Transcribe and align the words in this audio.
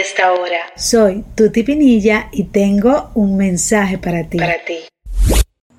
Esta 0.00 0.32
hora. 0.32 0.58
Soy 0.76 1.24
Tuti 1.36 1.62
Pinilla 1.62 2.28
y 2.32 2.44
tengo 2.44 3.10
un 3.14 3.36
mensaje 3.36 3.98
para 3.98 4.28
ti. 4.28 4.38
Para 4.38 4.56
ti. 4.64 4.78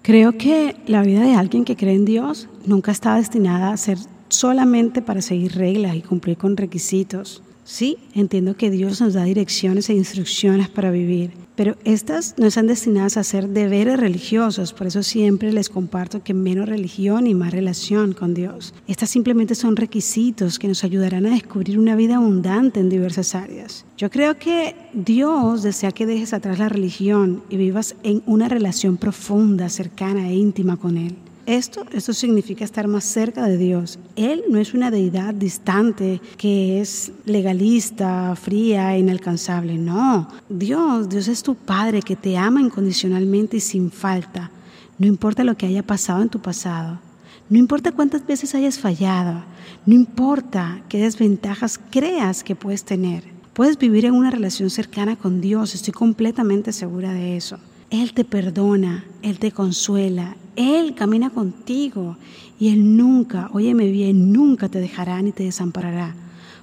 Creo 0.02 0.38
que 0.38 0.76
la 0.88 1.02
vida 1.02 1.22
de 1.22 1.36
alguien 1.36 1.66
que 1.66 1.76
cree 1.76 1.96
en 1.96 2.06
Dios 2.06 2.48
nunca 2.66 2.92
está 2.92 3.16
destinada 3.16 3.72
a 3.72 3.78
ser 3.78 3.98
solamente 4.30 5.02
para 5.02 5.22
seguir 5.22 5.56
reglas 5.56 5.96
y 5.96 6.02
cumplir 6.02 6.38
con 6.38 6.56
requisitos. 6.56 7.42
Sí, 7.68 7.98
entiendo 8.14 8.56
que 8.56 8.70
Dios 8.70 9.02
nos 9.02 9.16
da 9.16 9.24
direcciones 9.24 9.90
e 9.90 9.94
instrucciones 9.96 10.70
para 10.70 10.92
vivir, 10.92 11.32
pero 11.56 11.76
estas 11.84 12.36
no 12.38 12.46
están 12.46 12.68
destinadas 12.68 13.18
a 13.18 13.24
ser 13.24 13.50
deberes 13.50 14.00
religiosos, 14.00 14.72
por 14.72 14.86
eso 14.86 15.02
siempre 15.02 15.52
les 15.52 15.70
comparto 15.70 16.22
que 16.22 16.36
menos 16.36 16.70
religión 16.70 17.26
y 17.26 17.34
más 17.34 17.52
relación 17.52 18.14
con 18.14 18.36
Dios. 18.36 18.76
Estas 18.86 19.10
simplemente 19.10 19.56
son 19.56 19.78
requisitos 19.78 20.60
que 20.60 20.68
nos 20.68 20.84
ayudarán 20.84 21.26
a 21.26 21.32
descubrir 21.32 21.80
una 21.80 21.96
vida 21.96 22.18
abundante 22.18 22.80
en 22.80 22.90
diversas 22.90 23.34
áreas. 23.34 23.84
Yo 23.98 24.12
creo 24.12 24.38
que 24.38 24.76
Dios 24.94 25.64
desea 25.64 25.92
que 25.92 26.06
dejes 26.06 26.34
atrás 26.34 26.60
la 26.60 26.70
religión 26.70 27.42
y 27.50 27.58
vivas 27.58 27.96
en 28.04 28.22
una 28.28 28.48
relación 28.48 28.98
profunda, 28.98 29.70
cercana 29.70 30.30
e 30.30 30.36
íntima 30.36 30.78
con 30.78 30.98
Él. 30.98 31.16
Esto, 31.46 31.86
esto 31.92 32.12
significa 32.12 32.66
estar 32.66 32.88
más 32.88 33.04
cerca 33.04 33.46
de 33.46 33.58
Dios. 33.58 34.00
Él 34.16 34.46
no 34.50 34.58
es 34.58 34.74
una 34.74 34.90
deidad 34.90 35.32
distante 35.34 36.20
que 36.38 36.82
es 36.82 37.12
legalista, 37.26 38.36
fría, 38.36 38.98
inalcanzable. 38.98 39.78
No, 39.78 40.28
Dios, 40.50 41.08
Dios 41.08 41.28
es 41.28 41.44
tu 41.44 41.54
Padre 41.54 42.02
que 42.02 42.16
te 42.16 42.36
ama 42.36 42.62
incondicionalmente 42.62 43.58
y 43.58 43.60
sin 43.60 43.92
falta. 43.92 44.50
No 44.98 45.06
importa 45.06 45.44
lo 45.44 45.56
que 45.56 45.68
haya 45.68 45.84
pasado 45.84 46.24
en 46.24 46.30
tu 46.30 46.40
pasado. 46.40 47.00
No 47.48 47.60
importa 47.60 47.92
cuántas 47.92 48.26
veces 48.26 48.56
hayas 48.56 48.80
fallado. 48.80 49.44
No 49.86 49.94
importa 49.94 50.82
qué 50.90 50.98
desventajas 51.00 51.80
creas 51.92 52.44
que 52.44 52.56
puedes 52.56 52.84
tener. 52.84 53.24
Puedes 53.54 53.78
vivir 53.78 54.06
en 54.06 54.16
una 54.16 54.32
relación 54.32 54.72
cercana 54.72 55.16
con 55.16 55.42
Dios. 55.42 55.76
Estoy 55.76 55.94
completamente 55.94 56.74
segura 56.74 57.14
de 57.14 57.38
eso. 57.38 57.60
Él 57.90 58.14
te 58.14 58.26
perdona, 58.26 59.06
Él 59.22 59.40
te 59.40 59.52
consuela, 59.52 60.36
Él 60.56 60.96
camina 60.96 61.30
contigo 61.30 62.18
y 62.60 62.70
Él 62.70 62.98
nunca, 62.98 63.50
óyeme 63.54 63.92
bien, 63.92 64.34
nunca 64.34 64.70
te 64.70 64.80
dejará 64.80 65.22
ni 65.22 65.32
te 65.32 65.44
desamparará, 65.44 66.16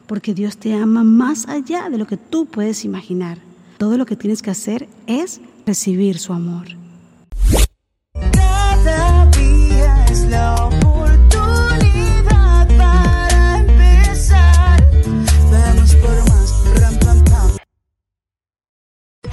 porque 0.06 0.34
Dios 0.34 0.56
te 0.56 0.74
ama 0.74 1.04
más 1.04 1.48
allá 1.48 1.88
de 1.88 1.98
lo 1.98 2.06
que 2.06 2.16
tú 2.16 2.46
puedes 2.46 2.84
imaginar. 2.84 3.38
Todo 3.78 3.96
lo 3.96 4.06
que 4.06 4.16
tienes 4.16 4.42
que 4.42 4.50
hacer 4.50 4.88
es 5.06 5.40
recibir 5.66 6.18
su 6.18 6.32
amor. 6.32 6.81